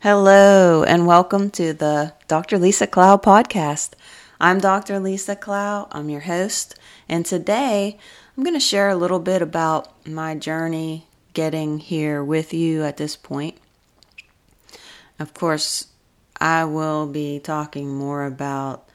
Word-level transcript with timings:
Hello, 0.00 0.84
and 0.84 1.08
welcome 1.08 1.50
to 1.50 1.72
the 1.72 2.14
Dr. 2.28 2.56
Lisa 2.56 2.86
Clow 2.86 3.16
podcast. 3.16 3.94
I'm 4.40 4.60
Dr. 4.60 5.00
Lisa 5.00 5.34
Clow, 5.34 5.88
I'm 5.90 6.08
your 6.08 6.20
host, 6.20 6.78
and 7.08 7.26
today 7.26 7.98
I'm 8.36 8.44
going 8.44 8.54
to 8.54 8.60
share 8.60 8.90
a 8.90 8.94
little 8.94 9.18
bit 9.18 9.42
about 9.42 10.06
my 10.06 10.36
journey 10.36 11.08
getting 11.32 11.80
here 11.80 12.22
with 12.22 12.54
you 12.54 12.84
at 12.84 12.96
this 12.96 13.16
point. 13.16 13.58
Of 15.18 15.34
course, 15.34 15.88
I 16.40 16.62
will 16.62 17.08
be 17.08 17.40
talking 17.40 17.92
more 17.92 18.24
about 18.24 18.88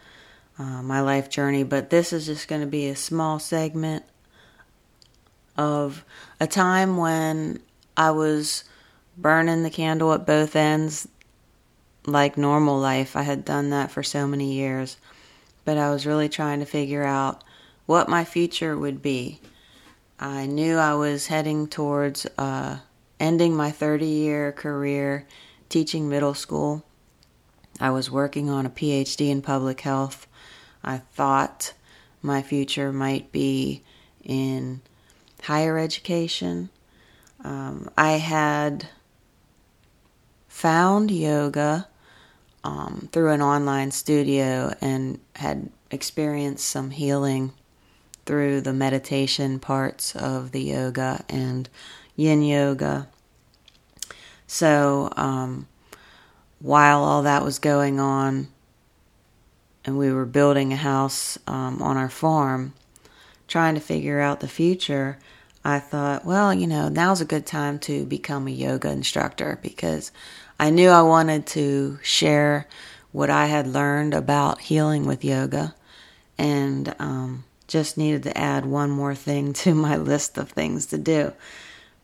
uh, 0.58 0.82
my 0.82 1.02
life 1.02 1.30
journey, 1.30 1.64
but 1.64 1.90
this 1.90 2.14
is 2.14 2.28
just 2.28 2.48
going 2.48 2.62
to 2.62 2.68
be 2.68 2.88
a 2.88 2.96
small 2.96 3.40
segment 3.40 4.06
of 5.58 6.06
a 6.40 6.48
time 6.48 6.96
when 6.96 7.60
I 7.98 8.12
was 8.12 8.64
burning 9.18 9.64
the 9.64 9.70
candle 9.70 10.14
at 10.14 10.26
both 10.26 10.56
ends 10.56 11.08
like 12.06 12.38
normal 12.38 12.80
life. 12.80 13.16
I 13.16 13.24
had 13.24 13.46
done 13.46 13.70
that 13.70 13.92
for 13.92 14.04
so 14.04 14.28
many 14.28 14.54
years, 14.54 14.98
but 15.66 15.78
I 15.78 15.90
was 15.90 16.06
really 16.06 16.30
trying 16.30 16.60
to 16.60 16.66
figure 16.66 17.04
out 17.04 17.44
what 17.86 18.10
my 18.10 18.24
future 18.24 18.78
would 18.78 19.02
be. 19.02 19.40
I 20.20 20.46
knew 20.46 20.78
I 20.78 20.94
was 20.94 21.28
heading 21.28 21.68
towards 21.68 22.26
uh, 22.38 22.80
ending 23.20 23.56
my 23.56 23.72
30 23.72 24.06
year 24.06 24.52
career 24.52 25.26
teaching 25.70 26.10
middle 26.10 26.34
school. 26.34 26.84
I 27.80 27.90
was 27.90 28.12
working 28.12 28.50
on 28.50 28.66
a 28.66 28.70
PhD 28.70 29.30
in 29.30 29.42
public 29.42 29.82
health. 29.82 30.28
I 30.84 31.00
thought 31.00 31.74
my 32.22 32.42
future 32.42 32.94
might 32.94 33.32
be 33.32 33.82
in 34.24 34.82
higher 35.42 35.78
education. 35.78 36.70
Um, 37.44 37.90
I 37.98 38.14
had 38.14 38.88
found 40.54 41.10
yoga 41.10 41.88
um, 42.64 43.10
through 43.12 43.32
an 43.32 43.42
online 43.42 43.90
studio 43.90 44.72
and 44.82 45.20
had 45.36 45.68
experienced 45.90 46.66
some 46.66 46.92
healing 46.92 47.52
through 48.28 48.62
the 48.62 48.72
meditation 48.72 49.60
parts 49.60 50.16
of 50.16 50.52
the 50.52 50.62
yoga 50.62 51.26
and 51.28 51.68
yin 52.16 52.44
yoga. 52.44 53.08
So, 54.46 55.12
um, 55.18 55.68
while 56.60 57.04
all 57.04 57.24
that 57.24 57.44
was 57.44 57.58
going 57.58 58.00
on, 58.00 58.48
and 59.84 59.98
we 59.98 60.14
were 60.14 60.26
building 60.26 60.72
a 60.72 60.78
house 60.78 61.38
um, 61.48 61.82
on 61.82 61.98
our 61.98 62.10
farm, 62.10 62.74
trying 63.48 63.74
to 63.74 63.82
figure 63.82 64.22
out 64.22 64.40
the 64.40 64.48
future, 64.48 65.18
I 65.66 65.80
thought, 65.80 66.26
well, 66.26 66.54
you 66.54 66.68
know, 66.68 66.90
now's 66.90 67.22
a 67.22 67.26
good 67.26 67.46
time 67.46 67.80
to 67.80 68.06
become 68.06 68.48
a 68.48 68.52
yoga 68.52 68.90
instructor 68.92 69.60
because 69.62 70.12
I 70.64 70.70
knew 70.70 70.92
I 70.92 71.02
wanted 71.02 71.46
to 71.48 72.00
share 72.04 72.70
what 73.12 73.30
I 73.30 73.48
had 73.48 73.68
learned 73.68 74.14
about 74.14 74.62
healing 74.62 75.06
with 75.06 75.26
yoga 75.26 75.76
and 76.38 76.96
um, 77.00 77.44
just 77.68 77.98
needed 77.98 78.24
to 78.24 78.38
add 78.38 78.66
one 78.66 78.90
more 78.90 79.14
thing 79.14 79.52
to 79.66 79.76
my 79.76 79.98
list 79.98 80.38
of 80.38 80.52
things 80.52 80.86
to 80.86 80.98
do. 80.98 81.34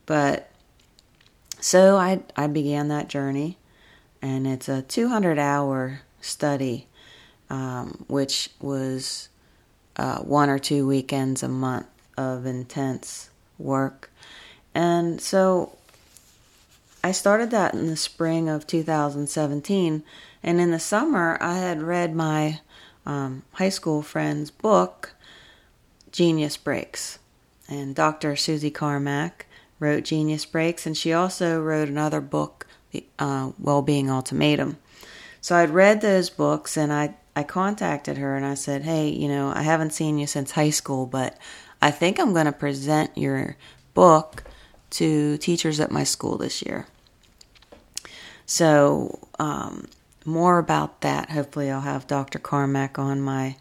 But 0.06 0.52
so 1.62 1.96
I, 1.96 2.22
I 2.36 2.48
began 2.48 2.90
that 2.90 3.08
journey, 3.08 3.58
and 4.22 4.46
it's 4.46 4.68
a 4.68 4.82
200 4.82 5.40
hour 5.40 6.02
study, 6.20 6.88
um, 7.50 8.04
which 8.10 8.50
was 8.60 9.30
uh, 9.96 10.18
one 10.18 10.50
or 10.50 10.60
two 10.60 10.86
weekends 10.86 11.44
a 11.44 11.48
month 11.48 11.88
of 12.18 12.46
intense 12.46 13.30
work. 13.58 14.12
And 14.76 15.22
so 15.22 15.78
I 17.04 17.14
started 17.14 17.50
that 17.52 17.74
in 17.74 17.88
the 17.88 17.96
spring 17.96 18.50
of 18.50 18.68
2017, 18.68 20.04
and 20.44 20.62
in 20.62 20.72
the 20.72 20.80
summer, 20.80 21.38
I 21.40 21.58
had 21.58 21.82
read 21.82 22.14
my 22.14 22.60
um, 23.06 23.44
high 23.54 23.70
school 23.70 24.02
friend's 24.02 24.52
book, 24.52 25.14
Genius 26.12 26.58
Breaks. 26.58 27.20
And 27.70 27.96
Dr. 27.96 28.36
Susie 28.36 28.72
Carmack 28.72 29.46
wrote 29.80 30.04
Genius 30.04 30.46
Breaks, 30.46 30.86
and 30.86 30.98
she 30.98 31.14
also 31.14 31.62
wrote 31.62 31.88
another 31.88 32.20
book, 32.20 32.68
The 32.92 33.06
uh, 33.18 33.52
Wellbeing 33.58 34.10
Ultimatum. 34.10 34.78
So 35.40 35.56
I'd 35.56 35.70
read 35.70 36.02
those 36.02 36.30
books, 36.30 36.76
and 36.76 36.92
I, 36.92 37.16
I 37.34 37.44
contacted 37.44 38.18
her 38.18 38.36
and 38.36 38.46
I 38.46 38.56
said, 38.56 38.84
Hey, 38.84 39.08
you 39.08 39.30
know, 39.30 39.54
I 39.56 39.62
haven't 39.62 39.94
seen 39.94 40.18
you 40.18 40.28
since 40.28 40.52
high 40.52 40.72
school, 40.72 41.06
but 41.06 41.38
I 41.82 41.92
think 41.92 42.20
I'm 42.20 42.34
going 42.34 42.46
to 42.46 42.52
present 42.52 43.18
your 43.18 43.56
book 43.94 44.44
to 44.92 45.38
teachers 45.38 45.80
at 45.80 45.92
my 45.92 46.04
school 46.04 46.38
this 46.38 46.62
year. 46.62 46.88
So, 48.46 49.28
um, 49.38 49.88
more 50.26 50.58
about 50.58 51.02
that. 51.02 51.32
Hopefully, 51.32 51.70
I'll 51.70 51.82
have 51.82 52.08
Dr. 52.08 52.40
Carmack 52.40 52.98
on 52.98 53.22
my 53.22 53.58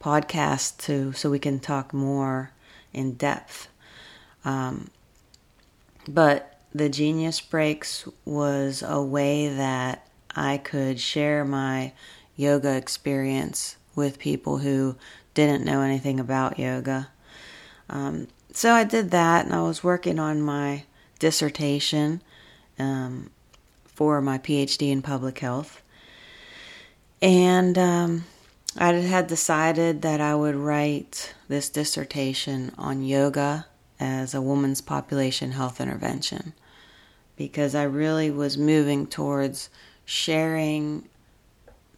podcast 0.00 0.78
too, 0.78 1.12
so 1.12 1.30
we 1.30 1.38
can 1.38 1.58
talk 1.58 1.92
more 1.92 2.52
in 2.92 3.14
depth. 3.14 3.68
Um, 4.44 4.88
but 6.06 6.60
the 6.74 6.88
Genius 6.88 7.40
Breaks 7.40 8.06
was 8.24 8.82
a 8.86 9.02
way 9.02 9.48
that 9.48 10.06
I 10.34 10.58
could 10.58 11.00
share 11.00 11.44
my 11.44 11.92
yoga 12.36 12.76
experience 12.76 13.76
with 13.94 14.18
people 14.18 14.58
who 14.58 14.96
didn't 15.34 15.64
know 15.64 15.80
anything 15.82 16.20
about 16.20 16.58
yoga. 16.58 17.08
Um, 17.90 18.28
so 18.52 18.72
I 18.72 18.84
did 18.84 19.10
that, 19.10 19.44
and 19.44 19.54
I 19.54 19.62
was 19.62 19.84
working 19.84 20.18
on 20.18 20.40
my 20.40 20.84
dissertation 21.18 22.22
um, 22.78 23.30
for 23.86 24.20
my 24.20 24.38
PhD 24.38 24.90
in 24.90 25.02
public 25.02 25.38
health. 25.40 25.82
And 27.20 27.76
um, 27.76 28.24
I 28.76 28.92
had 28.92 29.26
decided 29.26 30.02
that 30.02 30.20
I 30.20 30.34
would 30.34 30.54
write 30.54 31.34
this 31.48 31.68
dissertation 31.68 32.72
on 32.78 33.02
yoga 33.02 33.66
as 33.98 34.34
a 34.34 34.42
woman's 34.42 34.80
population 34.80 35.52
health 35.52 35.80
intervention 35.80 36.52
because 37.36 37.74
I 37.74 37.82
really 37.84 38.30
was 38.30 38.56
moving 38.56 39.06
towards 39.06 39.68
sharing 40.04 41.08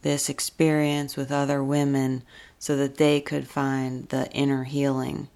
this 0.01 0.29
experience 0.29 1.15
with 1.15 1.31
other 1.31 1.63
women 1.63 2.23
so 2.57 2.75
that 2.77 2.97
they 2.97 3.21
could 3.21 3.47
find 3.47 4.09
the 4.09 4.31
inner 4.31 4.63
healing 4.63 5.27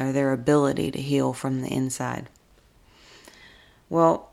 or 0.00 0.12
their 0.12 0.32
ability 0.32 0.90
to 0.90 1.00
heal 1.00 1.32
from 1.32 1.60
the 1.60 1.68
inside. 1.68 2.28
Well, 3.90 4.30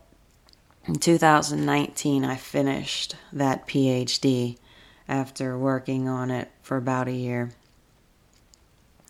in 0.86 0.94
2019, 0.94 2.24
I 2.24 2.36
finished 2.36 3.14
that 3.32 3.68
PhD 3.68 4.56
after 5.06 5.58
working 5.58 6.08
on 6.08 6.30
it 6.30 6.50
for 6.62 6.78
about 6.78 7.08
a 7.08 7.12
year. 7.12 7.50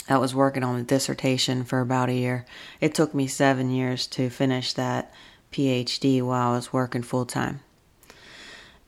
I 0.09 0.17
was 0.17 0.35
working 0.35 0.65
on 0.65 0.81
a 0.81 0.83
dissertation 0.83 1.65
for 1.65 1.81
about 1.81 2.09
a 2.09 2.15
year. 2.15 2.47
It 2.81 2.95
took 2.95 3.15
me 3.15 3.27
seven 3.27 3.71
years 3.71 4.07
to 4.09 4.31
finish 4.31 4.73
that 4.73 5.13
PhD 5.53 6.23
while 6.23 6.53
I 6.53 6.57
was 6.57 6.73
working 6.73 7.03
full 7.03 7.27
time. 7.27 7.61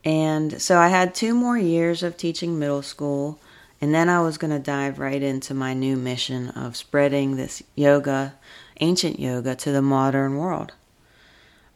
And 0.03 0.61
so 0.61 0.79
I 0.79 0.87
had 0.87 1.13
two 1.13 1.35
more 1.35 1.57
years 1.57 2.01
of 2.01 2.17
teaching 2.17 2.57
middle 2.57 2.81
school 2.81 3.39
and 3.81 3.93
then 3.93 4.09
I 4.09 4.21
was 4.21 4.37
going 4.37 4.51
to 4.51 4.59
dive 4.59 4.99
right 4.99 5.21
into 5.21 5.55
my 5.55 5.73
new 5.73 5.97
mission 5.97 6.49
of 6.49 6.77
spreading 6.77 7.35
this 7.35 7.63
yoga, 7.75 8.35
ancient 8.79 9.19
yoga, 9.19 9.55
to 9.55 9.71
the 9.71 9.81
modern 9.81 10.37
world. 10.37 10.73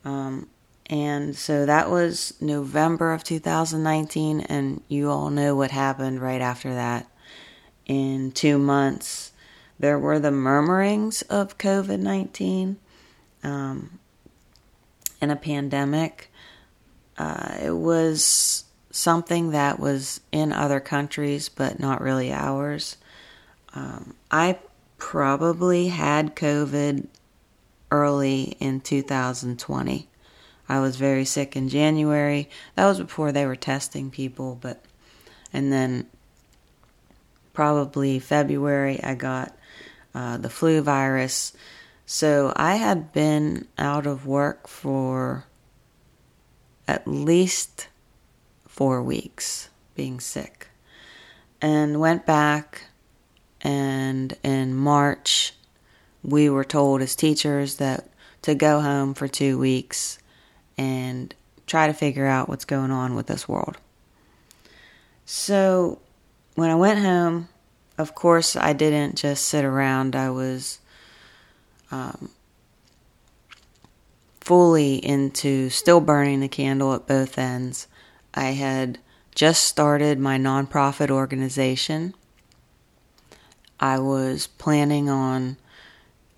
Um, 0.06 0.48
and 0.86 1.36
so 1.36 1.66
that 1.66 1.90
was 1.90 2.36
November 2.40 3.12
of 3.12 3.24
2019, 3.24 4.42
and 4.42 4.84
you 4.88 5.10
all 5.10 5.32
know 5.32 5.56
what 5.56 5.72
happened 5.72 6.22
right 6.22 6.42
after 6.42 6.76
that. 6.76 7.08
In 7.88 8.32
two 8.32 8.60
months, 8.60 9.32
there 9.80 9.98
were 9.98 10.20
the 10.20 10.32
murmurings 10.32 11.24
of 11.24 11.58
COVID 11.58 12.00
19 12.00 12.78
um, 13.44 14.00
and 15.20 15.32
a 15.32 15.36
pandemic. 15.36 16.32
Uh, 17.18 17.56
it 17.64 17.76
was 17.76 18.66
something 18.96 19.52
that 19.52 19.78
was 19.78 20.22
in 20.32 20.54
other 20.54 20.80
countries 20.80 21.50
but 21.50 21.80
not 21.80 22.00
really 22.02 22.32
ours. 22.32 22.96
Um, 23.74 24.16
I 24.32 24.58
probably 24.98 25.90
had 25.90 26.36
COVID 26.36 27.08
early 27.92 28.56
in 28.62 28.80
2020. 28.80 30.08
I 30.70 30.80
was 30.80 30.96
very 30.96 31.26
sick 31.26 31.58
in 31.58 31.68
January. 31.68 32.50
That 32.76 32.86
was 32.86 33.00
before 33.00 33.34
they 33.34 33.46
were 33.46 33.58
testing 33.58 34.10
people, 34.10 34.58
but 34.62 34.82
and 35.52 35.74
then 35.74 36.08
probably 37.54 38.20
February 38.20 39.04
I 39.04 39.16
got 39.16 39.56
uh, 40.14 40.38
the 40.38 40.50
flu 40.50 40.82
virus. 40.82 41.52
So 42.06 42.54
I 42.56 42.76
had 42.76 43.12
been 43.12 43.68
out 43.78 44.08
of 44.08 44.26
work 44.26 44.70
for 44.70 45.46
at 46.88 47.06
least 47.06 47.90
four 48.76 49.02
weeks 49.02 49.70
being 49.96 50.20
sick 50.20 50.68
and 51.62 51.98
went 51.98 52.26
back 52.26 52.82
and 53.62 54.38
in 54.44 54.76
March 54.76 55.54
we 56.22 56.50
were 56.50 56.66
told 56.66 57.02
as 57.02 57.16
teachers 57.16 57.78
that 57.78 58.10
to 58.42 58.54
go 58.54 58.82
home 58.82 59.14
for 59.14 59.30
2 59.30 59.58
weeks 59.58 60.20
and 60.78 61.34
try 61.66 61.88
to 61.88 61.94
figure 61.94 62.26
out 62.26 62.50
what's 62.50 62.66
going 62.66 62.92
on 62.92 63.16
with 63.16 63.28
this 63.28 63.48
world. 63.48 63.78
So 65.26 66.00
when 66.56 66.70
I 66.70 66.76
went 66.76 67.00
home, 67.00 67.48
of 67.98 68.14
course, 68.14 68.58
I 68.58 68.74
didn't 68.74 69.16
just 69.16 69.46
sit 69.46 69.64
around. 69.64 70.18
I 70.18 70.30
was 70.32 70.80
um, 71.92 72.30
fully 74.42 74.96
into 74.96 75.70
still 75.70 76.02
burning 76.02 76.42
the 76.42 76.50
candle 76.50 76.94
at 76.94 77.08
both 77.08 77.38
ends. 77.38 77.88
I 78.36 78.52
had 78.52 79.00
just 79.34 79.64
started 79.64 80.20
my 80.20 80.38
nonprofit 80.38 81.10
organization. 81.10 82.14
I 83.80 84.00
was 84.00 84.48
planning 84.48 85.10
on 85.10 85.58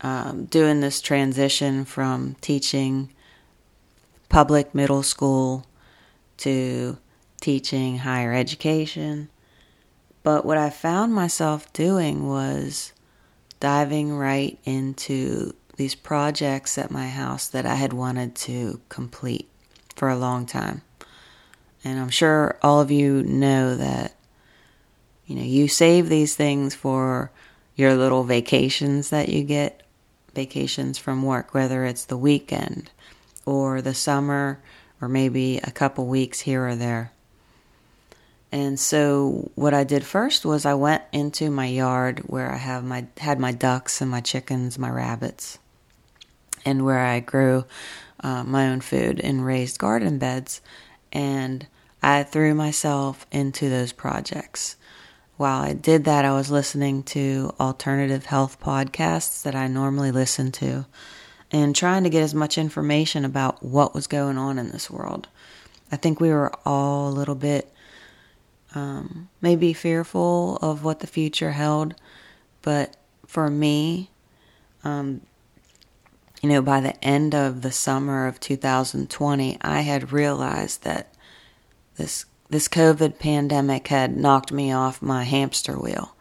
um, 0.01 0.45
doing 0.45 0.79
this 0.79 1.01
transition 1.01 1.85
from 1.85 2.35
teaching 2.39 3.11
public 4.29 4.75
middle 4.75 5.03
school 5.03 5.65
to 6.37 6.97
teaching 7.41 7.99
higher 7.99 8.33
education. 8.33 9.29
But 10.21 10.45
what 10.45 10.57
I 10.57 10.69
found 10.69 11.13
myself 11.13 11.71
doing 11.73 12.27
was 12.27 12.93
diving 13.59 14.13
right 14.13 14.59
into 14.65 15.55
these 15.77 15.95
projects 15.95 16.77
at 16.77 16.91
my 16.91 17.07
house 17.07 17.47
that 17.47 17.65
I 17.65 17.75
had 17.75 17.93
wanted 17.93 18.35
to 18.35 18.81
complete 18.89 19.47
for 19.95 20.09
a 20.09 20.17
long 20.17 20.45
time. 20.45 20.81
And 21.83 21.99
I'm 21.99 22.09
sure 22.09 22.57
all 22.61 22.81
of 22.81 22.91
you 22.91 23.23
know 23.23 23.75
that 23.75 24.13
you 25.27 25.35
know, 25.35 25.43
you 25.43 25.67
save 25.67 26.07
these 26.07 26.35
things 26.35 26.73
for 26.73 27.31
your 27.75 27.95
little 27.95 28.23
vacations 28.23 29.09
that 29.09 29.29
you 29.29 29.43
get, 29.43 29.83
vacations 30.33 30.97
from 30.97 31.21
work, 31.21 31.53
whether 31.53 31.83
it's 31.83 32.05
the 32.05 32.17
weekend 32.17 32.89
or 33.45 33.81
the 33.81 33.93
summer 33.93 34.59
or 35.01 35.09
maybe 35.09 35.57
a 35.57 35.71
couple 35.71 36.05
weeks 36.07 36.39
here 36.39 36.67
or 36.67 36.75
there. 36.75 37.11
And 38.51 38.79
so 38.79 39.51
what 39.55 39.73
I 39.73 39.83
did 39.83 40.05
first 40.05 40.45
was 40.45 40.65
I 40.65 40.73
went 40.73 41.03
into 41.11 41.51
my 41.51 41.65
yard 41.65 42.19
where 42.27 42.51
I 42.51 42.57
have 42.57 42.83
my 42.83 43.07
had 43.17 43.39
my 43.39 43.51
ducks 43.51 43.99
and 43.99 44.09
my 44.09 44.21
chickens, 44.21 44.79
my 44.79 44.89
rabbits, 44.89 45.59
and 46.65 46.85
where 46.85 46.99
I 47.05 47.19
grew 47.19 47.65
uh, 48.21 48.43
my 48.45 48.69
own 48.69 48.79
food 48.79 49.19
in 49.19 49.41
raised 49.41 49.77
garden 49.77 50.17
beds, 50.17 50.61
and 51.11 51.67
I 52.01 52.23
threw 52.23 52.53
myself 52.53 53.25
into 53.31 53.69
those 53.69 53.91
projects. 53.91 54.75
While 55.37 55.61
I 55.61 55.73
did 55.73 56.05
that, 56.05 56.25
I 56.25 56.33
was 56.33 56.49
listening 56.49 57.03
to 57.03 57.53
alternative 57.59 58.25
health 58.25 58.59
podcasts 58.59 59.43
that 59.43 59.55
I 59.55 59.67
normally 59.67 60.11
listen 60.11 60.51
to 60.53 60.85
and 61.51 61.75
trying 61.75 62.03
to 62.03 62.09
get 62.09 62.23
as 62.23 62.33
much 62.33 62.57
information 62.57 63.23
about 63.23 63.63
what 63.63 63.93
was 63.93 64.07
going 64.07 64.37
on 64.37 64.57
in 64.57 64.71
this 64.71 64.89
world. 64.89 65.27
I 65.91 65.95
think 65.95 66.19
we 66.19 66.29
were 66.29 66.51
all 66.65 67.07
a 67.07 67.11
little 67.11 67.35
bit 67.35 67.71
um, 68.75 69.29
maybe 69.41 69.73
fearful 69.73 70.57
of 70.57 70.83
what 70.83 70.99
the 70.99 71.07
future 71.07 71.51
held, 71.51 71.95
but 72.61 72.97
for 73.25 73.49
me, 73.49 74.09
um, 74.83 75.21
you 76.41 76.49
know, 76.49 76.61
by 76.61 76.81
the 76.81 77.03
end 77.03 77.33
of 77.33 77.61
the 77.61 77.71
summer 77.71 78.27
of 78.27 78.39
2020, 78.39 79.57
I 79.61 79.81
had 79.81 80.11
realized 80.11 80.83
that 80.83 81.13
this 81.95 82.25
this 82.49 82.67
COVID 82.69 83.19
pandemic 83.19 83.87
had 83.89 84.15
knocked 84.15 84.53
me 84.53 84.71
off 84.71 85.01
my 85.01 85.23
hamster 85.23 85.77
wheel. 85.77 86.15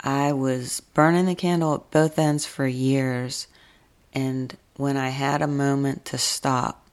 I 0.00 0.32
was 0.32 0.80
burning 0.80 1.26
the 1.26 1.34
candle 1.34 1.74
at 1.74 1.90
both 1.90 2.18
ends 2.18 2.46
for 2.46 2.66
years, 2.66 3.46
and 4.14 4.56
when 4.76 4.96
I 4.96 5.10
had 5.10 5.42
a 5.42 5.48
moment 5.48 6.04
to 6.06 6.18
stop 6.18 6.86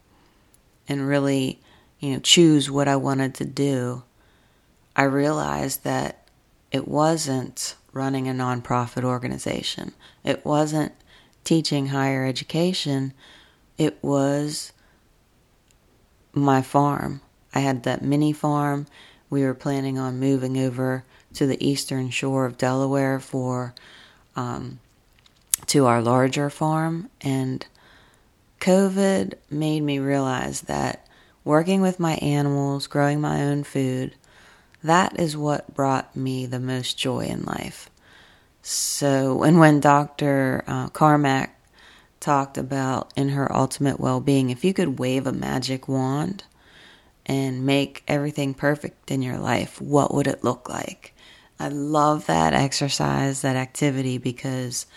and 0.88 1.08
really, 1.08 1.62
you 2.00 2.14
know, 2.14 2.20
choose 2.20 2.70
what 2.70 2.88
I 2.88 2.96
wanted 2.96 3.36
to 3.36 3.46
do, 3.46 4.04
I 4.96 5.04
realized 5.04 5.84
that 5.84 6.28
it 6.72 6.88
wasn't 6.88 7.76
running 7.94 8.28
a 8.28 8.34
nonprofit 8.34 9.04
organization. 9.04 9.94
It 10.24 10.44
wasn't 10.44 10.92
teaching 11.46 11.88
higher 11.88 12.26
education. 12.26 13.14
It 13.78 13.98
was 14.02 14.74
my 16.34 16.62
farm. 16.62 17.22
I 17.54 17.60
had 17.60 17.84
that 17.84 18.04
mini 18.04 18.34
farm. 18.34 18.88
We 19.30 19.44
were 19.44 19.54
planning 19.54 19.98
on 19.98 20.20
moving 20.20 20.58
over 20.58 21.06
to 21.36 21.48
the 21.48 21.66
eastern 21.66 22.10
shore 22.10 22.46
of 22.46 22.58
Delaware 22.58 23.20
for 23.20 23.74
um, 24.36 24.80
to 25.68 25.86
our 25.86 26.02
larger 26.02 26.50
farm, 26.50 27.10
and 27.22 27.66
COVID 28.60 29.34
made 29.50 29.82
me 29.82 30.00
realize 30.00 30.62
that 30.62 31.08
working 31.44 31.82
with 31.82 32.00
my 32.00 32.16
animals, 32.16 32.88
growing 32.88 33.22
my 33.22 33.44
own 33.44 33.64
food, 33.64 34.16
that 34.84 35.20
is 35.20 35.38
what 35.38 35.74
brought 35.74 36.16
me 36.16 36.46
the 36.46 36.60
most 36.60 36.98
joy 36.98 37.22
in 37.22 37.44
life. 37.44 37.90
So, 38.68 39.44
and 39.44 39.60
when 39.60 39.80
Dr. 39.80 40.64
Uh, 40.66 40.90
Carmack 40.90 41.56
talked 42.20 42.58
about 42.58 43.14
in 43.16 43.30
her 43.30 43.56
ultimate 43.56 44.00
well 44.00 44.20
being, 44.20 44.50
if 44.50 44.66
you 44.66 44.74
could 44.74 44.98
wave 44.98 45.28
a 45.28 45.32
magic 45.32 45.88
wand 45.88 46.44
and 47.28 47.64
make 47.64 48.02
everything 48.08 48.56
perfect 48.56 49.12
in 49.12 49.22
your 49.22 49.38
life, 49.38 49.80
what 49.80 50.16
would 50.16 50.26
it 50.26 50.44
look 50.44 50.68
like? 50.68 51.14
I 51.60 51.68
love 51.70 52.26
that 52.26 52.54
exercise, 52.56 53.44
that 53.44 53.56
activity, 53.56 54.18
because 54.18 54.88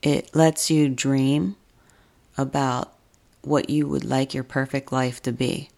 it 0.00 0.34
lets 0.34 0.70
you 0.70 0.88
dream 0.88 1.56
about 2.38 2.94
what 3.42 3.68
you 3.68 3.86
would 3.86 4.04
like 4.04 4.32
your 4.32 4.44
perfect 4.44 4.90
life 4.90 5.20
to 5.24 5.32
be 5.32 5.68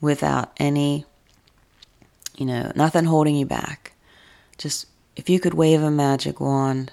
without 0.00 0.52
any 0.56 1.04
you 2.34 2.46
know, 2.46 2.72
nothing 2.74 3.04
holding 3.04 3.36
you 3.36 3.44
back. 3.44 3.92
Just 4.56 4.86
if 5.20 5.28
you 5.28 5.38
could 5.38 5.52
wave 5.52 5.82
a 5.82 5.90
magic 5.90 6.40
wand, 6.40 6.92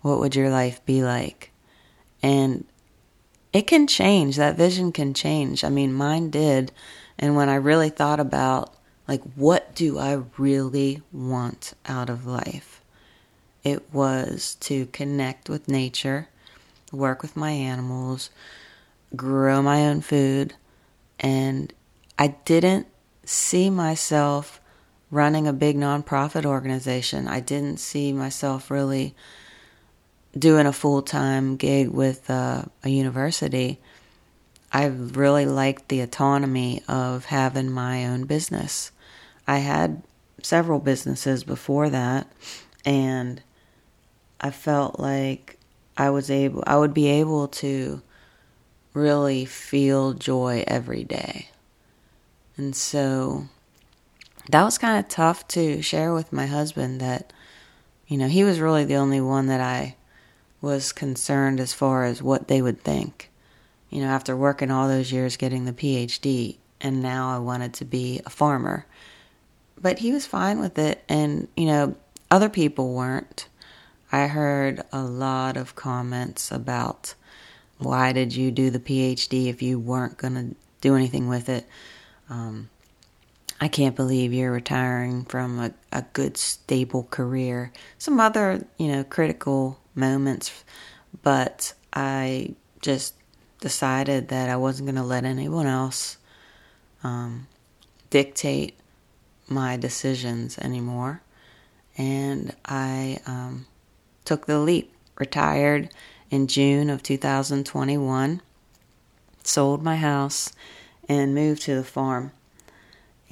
what 0.00 0.18
would 0.18 0.34
your 0.34 0.50
life 0.50 0.84
be 0.84 1.04
like? 1.04 1.52
And 2.20 2.64
it 3.52 3.68
can 3.68 3.86
change. 3.86 4.34
That 4.34 4.56
vision 4.56 4.90
can 4.90 5.14
change. 5.14 5.62
I 5.62 5.68
mean, 5.68 5.92
mine 5.92 6.28
did. 6.30 6.72
And 7.20 7.36
when 7.36 7.48
I 7.48 7.54
really 7.54 7.88
thought 7.88 8.18
about, 8.18 8.74
like, 9.06 9.22
what 9.36 9.76
do 9.76 10.00
I 10.00 10.22
really 10.38 11.02
want 11.12 11.74
out 11.86 12.10
of 12.10 12.26
life? 12.26 12.82
It 13.62 13.94
was 13.94 14.56
to 14.62 14.86
connect 14.86 15.48
with 15.48 15.68
nature, 15.68 16.26
work 16.90 17.22
with 17.22 17.36
my 17.36 17.52
animals, 17.52 18.30
grow 19.14 19.62
my 19.62 19.86
own 19.86 20.00
food. 20.00 20.54
And 21.20 21.72
I 22.18 22.34
didn't 22.44 22.88
see 23.24 23.70
myself 23.70 24.60
running 25.12 25.46
a 25.46 25.52
big 25.52 25.76
nonprofit 25.76 26.44
organization. 26.44 27.28
I 27.28 27.38
didn't 27.38 27.78
see 27.78 28.12
myself 28.12 28.70
really 28.70 29.14
doing 30.36 30.66
a 30.66 30.72
full 30.72 31.02
time 31.02 31.56
gig 31.56 31.90
with 31.90 32.28
uh, 32.28 32.64
a 32.82 32.88
university. 32.88 33.78
I 34.72 34.86
really 34.86 35.44
liked 35.44 35.88
the 35.88 36.00
autonomy 36.00 36.82
of 36.88 37.26
having 37.26 37.70
my 37.70 38.06
own 38.06 38.24
business. 38.24 38.90
I 39.46 39.58
had 39.58 40.02
several 40.42 40.80
businesses 40.80 41.44
before 41.44 41.90
that, 41.90 42.26
and 42.86 43.42
I 44.40 44.50
felt 44.50 44.98
like 44.98 45.58
I 45.94 46.08
was 46.08 46.30
able, 46.30 46.64
I 46.66 46.78
would 46.78 46.94
be 46.94 47.08
able 47.08 47.48
to 47.48 48.00
really 48.94 49.44
feel 49.44 50.14
joy 50.14 50.64
every 50.66 51.04
day. 51.04 51.48
And 52.56 52.74
so 52.74 53.48
that 54.50 54.64
was 54.64 54.78
kind 54.78 54.98
of 54.98 55.08
tough 55.08 55.46
to 55.48 55.82
share 55.82 56.12
with 56.12 56.32
my 56.32 56.46
husband 56.46 57.00
that, 57.00 57.32
you 58.06 58.16
know, 58.16 58.28
he 58.28 58.44
was 58.44 58.60
really 58.60 58.84
the 58.84 58.96
only 58.96 59.20
one 59.20 59.46
that 59.46 59.60
I 59.60 59.96
was 60.60 60.92
concerned 60.92 61.60
as 61.60 61.72
far 61.72 62.04
as 62.04 62.22
what 62.22 62.48
they 62.48 62.62
would 62.62 62.82
think. 62.82 63.30
You 63.90 64.00
know, 64.00 64.08
after 64.08 64.36
working 64.36 64.70
all 64.70 64.88
those 64.88 65.12
years 65.12 65.36
getting 65.36 65.64
the 65.64 65.72
PhD, 65.72 66.56
and 66.80 67.02
now 67.02 67.34
I 67.34 67.38
wanted 67.38 67.74
to 67.74 67.84
be 67.84 68.20
a 68.24 68.30
farmer. 68.30 68.86
But 69.80 69.98
he 69.98 70.12
was 70.12 70.26
fine 70.26 70.60
with 70.60 70.78
it, 70.78 71.02
and, 71.08 71.48
you 71.56 71.66
know, 71.66 71.96
other 72.30 72.48
people 72.48 72.94
weren't. 72.94 73.48
I 74.10 74.26
heard 74.26 74.82
a 74.92 75.02
lot 75.02 75.56
of 75.56 75.74
comments 75.74 76.50
about 76.50 77.14
why 77.78 78.12
did 78.12 78.34
you 78.34 78.50
do 78.50 78.70
the 78.70 78.78
PhD 78.78 79.48
if 79.48 79.62
you 79.62 79.78
weren't 79.78 80.16
going 80.16 80.34
to 80.34 80.56
do 80.80 80.94
anything 80.94 81.28
with 81.28 81.48
it. 81.48 81.66
Um, 82.28 82.70
I 83.62 83.68
can't 83.68 83.94
believe 83.94 84.32
you're 84.32 84.50
retiring 84.50 85.24
from 85.24 85.60
a, 85.60 85.72
a 85.92 86.02
good, 86.14 86.36
stable 86.36 87.04
career. 87.04 87.72
Some 87.96 88.18
other, 88.18 88.66
you 88.76 88.88
know, 88.88 89.04
critical 89.04 89.78
moments, 89.94 90.64
but 91.22 91.72
I 91.92 92.56
just 92.80 93.14
decided 93.60 94.30
that 94.30 94.50
I 94.50 94.56
wasn't 94.56 94.86
going 94.86 94.96
to 94.96 95.04
let 95.04 95.24
anyone 95.24 95.68
else 95.68 96.16
um, 97.04 97.46
dictate 98.10 98.76
my 99.46 99.76
decisions 99.76 100.58
anymore. 100.58 101.22
And 101.96 102.56
I 102.64 103.20
um, 103.26 103.66
took 104.24 104.46
the 104.46 104.58
leap, 104.58 104.92
retired 105.20 105.88
in 106.32 106.48
June 106.48 106.90
of 106.90 107.04
2021. 107.04 108.42
sold 109.44 109.84
my 109.84 109.98
house 109.98 110.52
and 111.08 111.32
moved 111.32 111.62
to 111.62 111.76
the 111.76 111.84
farm. 111.84 112.32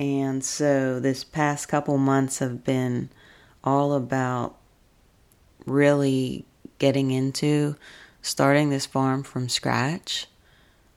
And 0.01 0.43
so 0.43 0.99
this 0.99 1.25
past 1.25 1.69
couple 1.69 1.99
months 1.99 2.39
have 2.39 2.65
been 2.65 3.11
all 3.63 3.93
about 3.93 4.57
really 5.67 6.47
getting 6.79 7.11
into 7.11 7.77
starting 8.23 8.71
this 8.71 8.87
farm 8.87 9.23
from 9.23 9.51
scratch, 9.51 10.27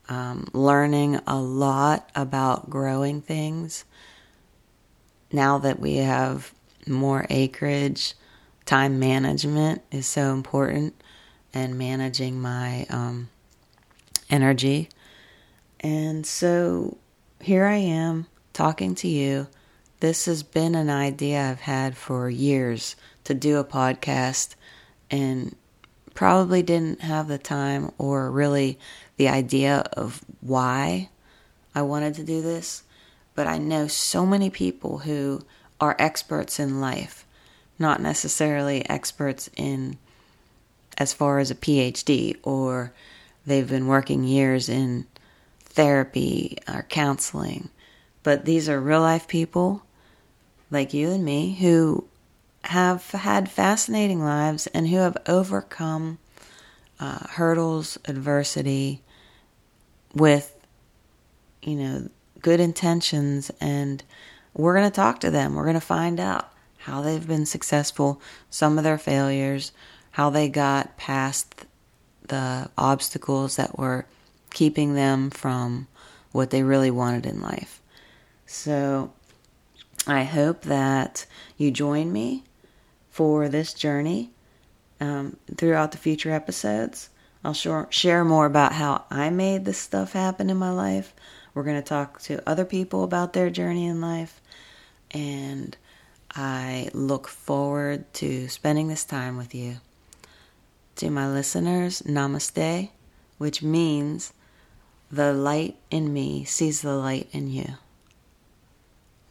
um, 0.08 0.48
learning 0.54 1.20
a 1.28 1.36
lot 1.36 2.10
about 2.16 2.70
growing 2.70 3.22
things. 3.22 3.84
Now 5.34 5.58
that 5.58 5.82
we 5.82 5.98
have 5.98 6.54
more 6.88 7.26
acreage, 7.30 8.14
time 8.66 9.00
management 9.00 9.82
is 9.92 10.08
so 10.08 10.32
important, 10.32 10.96
and 11.54 11.78
managing 11.78 12.40
my 12.40 12.86
um, 12.90 13.30
energy. 14.30 14.88
And 15.82 16.26
so 16.26 16.98
here 17.42 17.66
I 17.66 17.76
am 17.76 18.28
talking 18.54 18.96
to 18.96 19.08
you. 19.08 19.48
This 20.00 20.26
has 20.26 20.44
been 20.44 20.76
an 20.76 20.90
idea 20.90 21.50
I've 21.50 21.62
had 21.62 21.98
for 21.98 22.30
years 22.30 22.96
to 23.24 23.34
do 23.34 23.58
a 23.58 23.64
podcast 23.64 24.56
and 25.10 25.56
probably 26.14 26.62
didn't 26.62 27.02
have 27.02 27.28
the 27.28 27.38
time 27.38 27.92
or 27.98 28.30
really 28.30 28.78
the 29.18 29.28
idea 29.28 29.78
of 29.94 30.24
why 30.42 31.10
I 31.74 31.82
wanted 31.82 32.16
to 32.16 32.24
do 32.24 32.42
this. 32.42 32.84
But 33.36 33.48
I 33.48 33.58
know 33.58 33.88
so 33.88 34.26
many 34.26 34.50
people 34.50 35.00
who 35.00 35.42
are 35.82 35.96
experts 35.98 36.60
in 36.60 36.80
life, 36.80 37.26
not 37.80 38.02
necessarily 38.02 38.88
experts 38.88 39.50
in 39.56 39.98
as 40.98 41.14
far 41.14 41.40
as 41.40 41.50
a 41.50 41.56
PhD 41.56 42.38
or 42.44 42.94
they've 43.46 43.68
been 43.68 43.88
working 43.88 44.24
years 44.24 44.70
in 44.70 45.08
therapy 45.62 46.58
or 46.68 46.86
counseling. 46.88 47.70
But 48.24 48.46
these 48.46 48.70
are 48.70 48.80
real 48.80 49.02
life 49.02 49.28
people 49.28 49.84
like 50.72 50.94
you 50.94 51.12
and 51.12 51.24
me 51.24 51.56
who 51.56 52.08
have 52.64 53.12
had 53.12 53.50
fascinating 53.50 54.24
lives 54.24 54.68
and 54.68 54.88
who 54.88 54.98
have 54.98 55.18
overcome 55.28 56.18
uh, 57.00 57.28
hurdles, 57.32 58.00
adversity 58.06 59.02
with, 60.14 60.56
you 61.62 61.76
know, 61.76 62.10
good 62.40 62.60
intentions. 62.60 63.52
And 63.60 64.02
we're 64.54 64.76
going 64.76 64.90
to 64.90 64.96
talk 64.96 65.20
to 65.22 65.32
them. 65.32 65.56
We're 65.56 65.64
going 65.64 65.74
to 65.76 65.82
find 65.82 66.20
out 66.20 66.52
how 66.78 67.02
they've 67.02 67.28
been 67.28 67.46
successful, 67.46 68.22
some 68.50 68.78
of 68.78 68.84
their 68.84 68.98
failures, 68.98 69.72
how 70.12 70.30
they 70.30 70.48
got 70.48 70.98
past 70.98 71.66
the 72.28 72.70
obstacles 72.78 73.58
that 73.58 73.78
were 73.78 74.06
keeping 74.52 74.94
them 74.94 75.30
from 75.30 75.88
what 76.32 76.50
they 76.50 76.64
really 76.64 76.92
wanted 76.92 77.26
in 77.26 77.42
life. 77.42 77.82
So 78.54 79.12
I 80.06 80.26
hope 80.26 80.62
that 80.62 81.26
you 81.58 81.72
join 81.72 82.14
me 82.14 82.44
for 83.10 83.50
this 83.50 83.74
journey 83.74 84.30
um, 85.02 85.38
throughout 85.58 85.92
the 85.92 85.98
future 85.98 86.30
episodes. 86.30 87.10
I'll 87.44 87.56
share, 87.56 87.88
share 87.90 88.24
more 88.24 88.46
about 88.46 88.74
how 88.74 89.06
I 89.10 89.32
made 89.32 89.66
this 89.66 89.80
stuff 89.80 90.14
happen 90.14 90.52
in 90.52 90.58
my 90.58 90.70
life. 90.70 91.16
We're 91.56 91.64
going 91.64 91.82
to 91.82 91.90
talk 91.90 92.22
to 92.22 92.48
other 92.48 92.64
people 92.64 93.04
about 93.04 93.34
their 93.34 93.50
journey 93.50 93.88
in 93.88 94.00
life. 94.00 94.40
And 95.10 95.76
I 96.36 96.92
look 96.94 97.28
forward 97.28 98.14
to 98.14 98.48
spending 98.50 98.88
this 98.88 99.04
time 99.04 99.36
with 99.36 99.56
you. 99.56 99.78
To 100.98 101.10
my 101.10 101.28
listeners, 101.28 102.04
namaste, 102.04 102.92
which 103.40 103.64
means 103.64 104.32
the 105.12 105.34
light 105.34 105.76
in 105.90 106.14
me 106.14 106.46
sees 106.46 106.84
the 106.84 106.96
light 106.96 107.28
in 107.32 107.50
you. 107.50 107.78